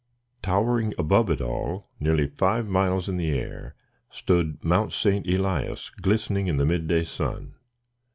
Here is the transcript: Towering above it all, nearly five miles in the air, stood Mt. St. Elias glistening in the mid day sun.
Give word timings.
Towering 0.41 0.95
above 0.97 1.29
it 1.29 1.41
all, 1.41 1.87
nearly 1.99 2.25
five 2.25 2.67
miles 2.67 3.07
in 3.07 3.17
the 3.17 3.29
air, 3.37 3.75
stood 4.09 4.63
Mt. 4.65 4.91
St. 4.93 5.27
Elias 5.27 5.91
glistening 5.91 6.47
in 6.47 6.57
the 6.57 6.65
mid 6.65 6.87
day 6.87 7.03
sun. 7.03 7.53